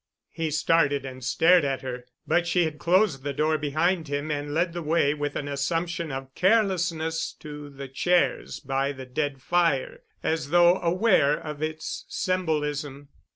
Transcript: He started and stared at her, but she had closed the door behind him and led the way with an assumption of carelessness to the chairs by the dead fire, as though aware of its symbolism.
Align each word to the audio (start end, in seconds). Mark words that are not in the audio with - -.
He 0.31 0.49
started 0.49 1.05
and 1.05 1.23
stared 1.23 1.63
at 1.63 1.83
her, 1.83 2.05
but 2.25 2.47
she 2.47 2.63
had 2.63 2.79
closed 2.79 3.21
the 3.21 3.33
door 3.33 3.59
behind 3.59 4.07
him 4.07 4.31
and 4.31 4.51
led 4.51 4.73
the 4.73 4.81
way 4.81 5.13
with 5.13 5.35
an 5.35 5.47
assumption 5.47 6.11
of 6.11 6.33
carelessness 6.33 7.33
to 7.33 7.69
the 7.69 7.87
chairs 7.87 8.59
by 8.59 8.93
the 8.93 9.05
dead 9.05 9.43
fire, 9.43 10.01
as 10.23 10.49
though 10.49 10.77
aware 10.81 11.39
of 11.39 11.61
its 11.61 12.05
symbolism. 12.09 13.09